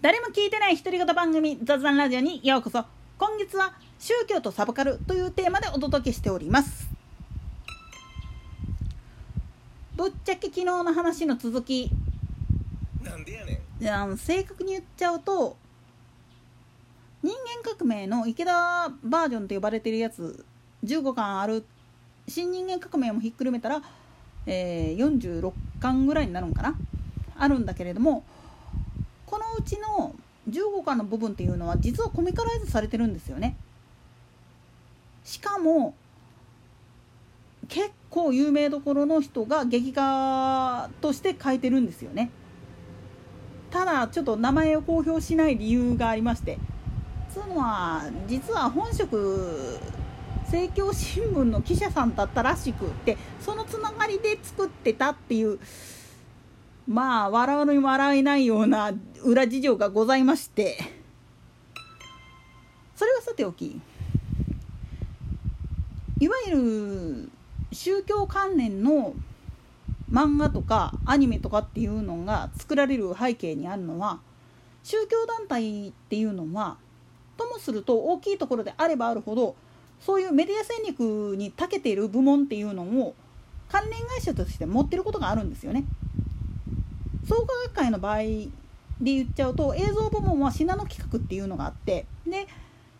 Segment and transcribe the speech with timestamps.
[0.00, 2.84] 誰も聞いてない独り言番組雑談ラジオにようこそ。
[3.18, 6.88] 今月は宗教とサブカルというテーマでお届けしております。
[9.96, 11.90] ぶっちゃけ昨日の話の続き。
[13.02, 13.58] なんでやねん。
[13.80, 15.56] じゃあ正確に言っちゃうと
[17.24, 17.32] 人
[17.64, 20.44] 間革命の池田バージョンと呼ばれてるやつ
[20.84, 21.64] 15巻ある
[22.28, 23.82] 新人間革命もひっくるめたら、
[24.46, 26.78] えー46巻ぐらいになるんかな？
[27.36, 28.22] あるんだけれども
[29.30, 30.14] このうちの
[30.48, 33.56] 15巻の部分っていうのは実はコミカライズされてるんですよね。
[35.24, 35.94] しかも
[37.68, 42.30] 結構有名どころの人が劇画として書いてるんですよね。
[43.70, 46.58] ただちょっと名前を公表しない理由がありまして
[47.30, 49.78] つうのは実は本職
[50.44, 55.58] 政教新聞の記者さんだったらしくってそのつながりで作ってたっていう
[56.86, 58.92] まあ笑うのに笑えないような
[59.24, 60.78] 裏事情がございまして
[62.96, 63.80] それはさておき
[66.20, 67.30] いわゆる
[67.72, 69.14] 宗教関連の
[70.10, 74.20] 漫画とかアニメとかっていうのが作られる背景にあるのは
[74.82, 76.76] 宗教団体っていうのは
[77.36, 79.54] ともすると大きいところであればあるほど
[80.00, 83.14] そういうメディア戦略に長けている部門っていうのを
[83.70, 85.84] 関連会社として持ってることがあるんですよね。
[87.28, 88.20] 創価学会の場合
[89.00, 92.46] で言っちゃうと映像部門は信濃企画っていうのがあってで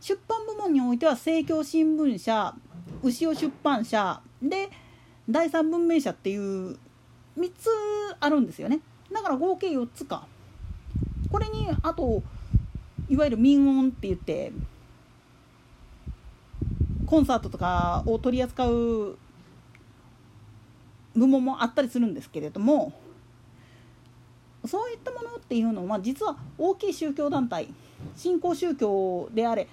[0.00, 2.54] 出版部門においては政教新聞社
[3.02, 4.70] 牛尾出版社で
[5.28, 6.78] 第三文明社っていう
[7.36, 7.68] 3つ
[8.20, 8.80] あるんですよね。
[9.12, 10.26] だから合計4つか。
[11.30, 12.22] これにあと
[13.08, 14.52] いわゆる民音って言って
[17.06, 19.18] コンサートとかを取り扱う
[21.14, 22.92] 部門もあったりするんですけれども
[24.66, 27.68] そういったものっていうのは実は大きい宗教団体
[28.16, 29.68] 新興宗教であれ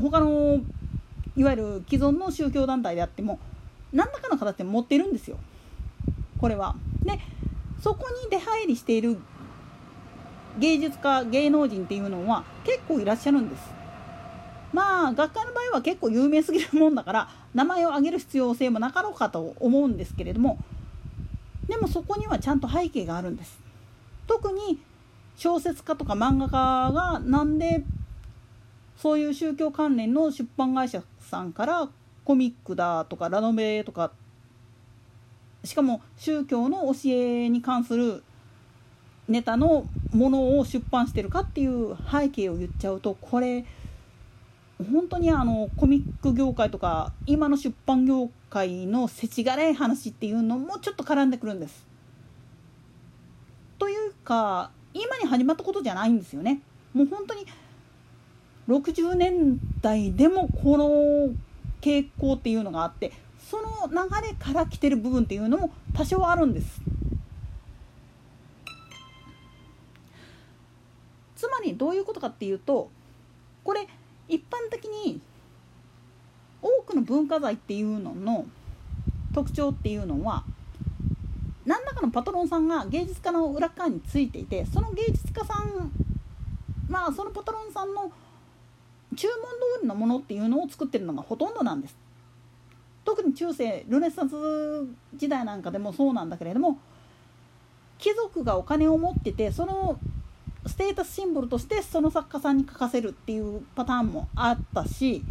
[0.00, 0.60] 他の
[1.36, 3.38] いわゆる既存の宗教団体であっても
[3.92, 5.38] 何らかの形で持ってるんですよ。
[6.40, 6.74] これは。
[7.02, 7.18] で
[7.80, 9.18] そこに出入りしている
[10.58, 13.62] 芸術家芸能人っていうのは結構いらっしゃるんです。
[14.72, 20.58] まあ学会の場合は結構有名すぎるもんだから名前を挙げる必要性もなかろうかと思うんですけれども
[21.68, 23.63] でもそこにはちゃんと背景があるんです。
[24.26, 24.78] 特に
[25.36, 27.82] 小説家とか漫画家がなんで
[28.96, 31.88] そういう宗教関連の出版会社さんから
[32.24, 34.12] コミックだとかラノベとか
[35.64, 38.22] しかも宗教の教えに関する
[39.28, 43.64] ネタのものを出版してるかっていう背景を言っちゃうとこれ
[44.78, 51.93] 本当にあのコミック業界とか今の出版業界の世知辛い話っていうのもちょっと絡んでくるんです。
[54.24, 56.60] か今に始まったことじゃないんですよね。
[56.92, 57.46] もう本当に
[58.68, 61.34] 60年代でもこの
[61.80, 66.80] 傾向っていうのがあってその流れから来てる部分っていうのも多少あるんです。
[71.36, 72.90] つまりどういうことかっていうと
[73.64, 73.86] これ
[74.28, 75.20] 一般的に
[76.62, 78.46] 多くの文化財っていうのの
[79.34, 80.44] 特徴っていうのは
[81.66, 85.90] 何らかのパトロンさんが芸術家の裏側についていてその芸術家さん
[86.88, 88.10] まあそのパトロンさんの
[89.16, 89.36] 注文
[89.78, 91.96] 通りのものっていうのを作ってるのがほとんどなんです。
[93.04, 94.34] 特に中世ルネサンス
[95.14, 96.78] 時代なんかでもそうなんだけれども
[97.98, 99.98] 貴族がお金を持っててその
[100.66, 105.22] ステータスシンボルとしてその作家さんに書かせるっていうパターンもあったし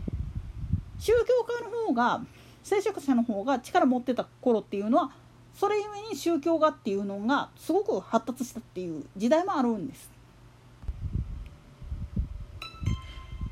[0.99, 1.19] 宗教
[1.59, 2.21] 家の方が
[2.63, 5.11] 聖職者の方が力持ってた頃っていうのは
[5.53, 10.11] それゆえに宗教画っていうのがすごく発達したっていう時代もあるんです。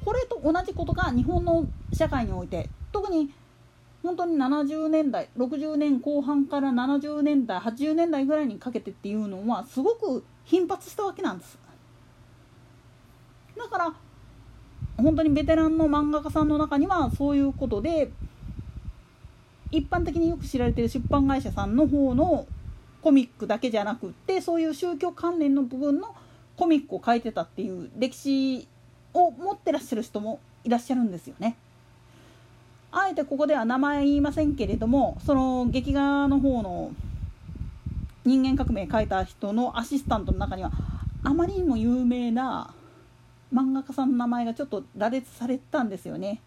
[0.03, 3.31] これと同じことが日本の社会において特に
[4.03, 11.57] 本当に70年代60年後半から70年代80年代ぐらいにかけてっていうのはすごく頻発したわけなんです
[13.57, 13.93] だから
[14.97, 18.11] 本当にベテランの漫画家さんの中にはそういうことで
[19.71, 22.45] 一般的によく知られている出版会社さんの方の
[23.01, 26.15] コミックだけじゃなくってそういう宗教関連の部分の
[26.55, 28.67] コミックを書いてたっていう歴史
[29.13, 31.55] を持ってらっしゃる人もいらっしゃるんですよね。
[32.91, 36.91] あえてここでは名前言いませんけれどもその劇画の方の
[38.25, 40.71] 人間革命書いた人のアシスタントの中には
[41.23, 42.73] あまりにも有名な
[43.53, 46.41] 漫画家さんの名前がちょっと羅列されたんですよね。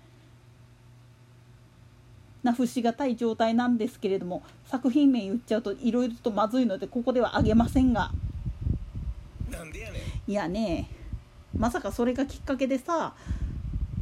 [2.44, 8.12] な不しがたい状態なんですけれども作品名言っちゃうといろいろとまずいのでここではあげませんが。
[9.50, 10.30] なんでやねん。
[10.30, 10.88] いやね
[11.56, 13.14] まさかそれがきっかけでさ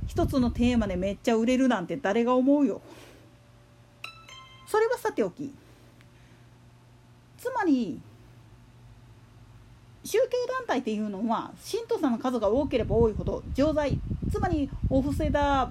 [0.07, 2.83] 一つのテーマでめっちゃ売れるなんて誰が思うよ。
[4.67, 5.53] それはさておき
[7.39, 8.01] つまり
[10.05, 10.25] 宗教
[10.59, 14.01] 団体っていうのは信徒さんの数が多ければ多いほど錠剤
[14.33, 15.71] つまりお布施だ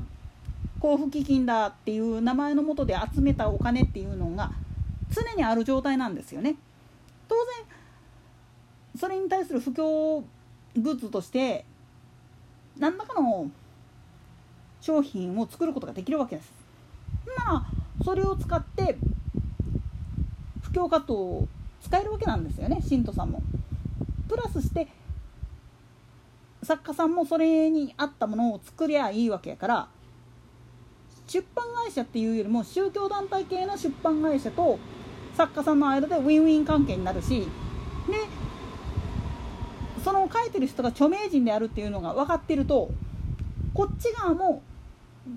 [0.82, 4.52] 交付基金だっていう名前のもとで集めたお金っていうのが
[5.10, 6.56] 常にある状態なんですよね。
[7.28, 7.66] 当然
[8.98, 10.24] それに対する布教
[10.76, 11.66] グッズとして
[12.78, 13.50] 何らかの
[14.82, 16.52] 商品を作ることができるわけです。
[17.38, 17.66] なら
[18.04, 18.98] それを使って
[20.62, 21.48] 布教活動を
[21.82, 23.42] 使えるわけなんですよね信徒さんも。
[24.28, 24.88] プラスして
[26.64, 29.88] 作家さんもそれに合ったものを作りゃいいわけやから
[31.32, 34.78] 出版会社っていうよりも宗教団体系の出版会社と
[35.34, 37.48] 作家さんの間でウィンウィン関係になるし
[38.10, 38.18] で
[40.04, 42.90] その書いてる人が著名人であるっていうのが分かってると
[43.74, 44.62] こっち側も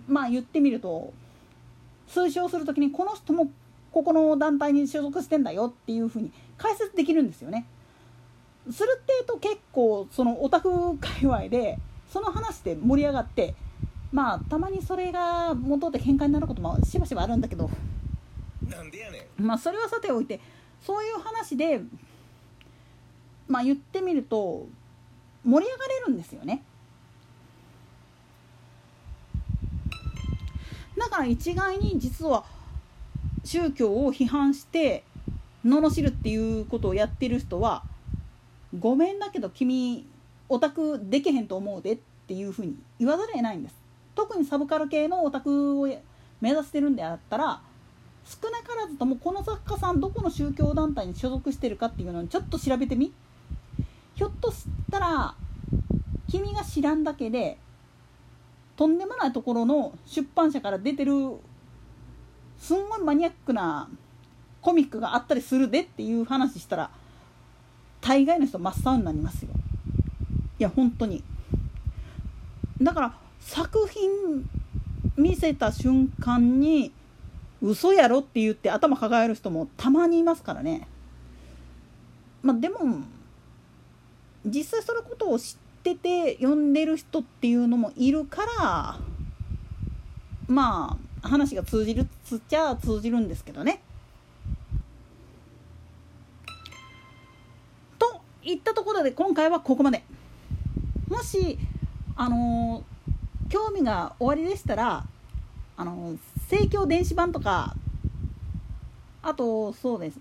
[0.09, 1.13] まあ言ってみると
[2.09, 3.53] 推奨する時にこの人も
[3.93, 7.67] ここの団体に所属してんだよっていうふうに解説できるんですよね。
[8.69, 11.79] するってえと結構そのオタク界隈で
[12.13, 13.55] その話で盛り上がって
[14.15, 17.69] まあたまにそれが元で喧嘩になることもしばしばあるんだけど。
[18.69, 19.45] なんでやねん。
[19.45, 20.41] まあそれはさておいて
[20.81, 21.81] そういう話で
[23.49, 24.69] まあ言ってみると
[25.45, 26.63] 盛り上がれるんですよね。
[30.97, 32.45] だから一概に実は
[33.43, 35.03] 宗教を批判して
[35.67, 37.83] 罵るっていうことをやってる人は
[38.79, 40.07] ごめんだけど君
[40.49, 43.84] オタクできへんと思うでっていうふうに言わざるを得ないんです
[44.15, 45.87] 特にサブカル系のオタクを
[46.41, 47.61] 目指してるんであったら
[48.25, 53.13] 少なからずともこの作家さんどこの宗教団体に所属してるかっていうのにちょっと調べてみ。
[54.15, 55.35] ひょっとしたら
[56.31, 57.59] 君が知らんだけで
[58.77, 61.13] とんでもないところの出版社から出てる
[62.59, 63.89] すんごいマニアックな
[64.61, 66.91] コミックがあったりするでっていう話したら
[68.01, 69.51] 大概の人真っ青になりますよ。
[70.59, 71.25] いや本当に。
[72.81, 73.15] だから
[73.45, 74.49] 作品
[75.17, 76.93] 見せた瞬間に
[77.63, 80.89] 嘘やろって言って頭抱える人もたまにいますからね。
[82.43, 82.79] まあでも
[84.45, 88.99] 実際そのことを知ってて読んでる人っていうのもいるから
[90.49, 93.83] まあ話が通じるつっちゃ通じるんですけどね。
[97.99, 100.03] といったところで今回はここまで。
[101.09, 101.59] もし
[102.17, 102.94] あのー、
[103.49, 105.05] 興味がおありでしたら
[105.77, 106.19] あのー、
[106.49, 107.75] 盛況電子版とか
[109.23, 110.19] あとそうです。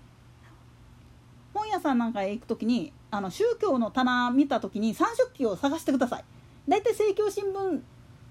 [1.52, 6.24] 本屋さんなんかへ行く時にあの宗教の棚見た時に三色旗を探してください。
[6.66, 7.80] 大体盛況新聞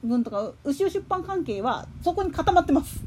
[0.03, 3.01] 文とか牛尾出版関係はそこに固まってます。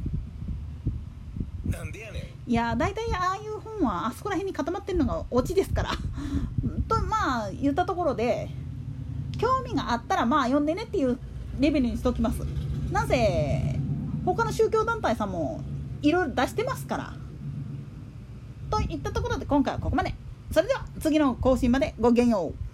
[1.67, 2.51] なんでやねん。
[2.51, 5.91] いや大体ああいう本はあそこら辺に固まってるのがオチですから。
[6.89, 8.49] とまあ言ったところで
[9.39, 11.19] 興味があったらまあ読んでねっていう
[11.59, 12.41] レベルにしておきます。
[12.91, 13.79] なぜ
[14.25, 15.61] 他の宗教団体さんも
[16.03, 17.15] いろいろ出してますから。
[18.71, 20.15] といったところで今回はここまで。
[20.51, 22.66] それでは次の更新までごきげんよう。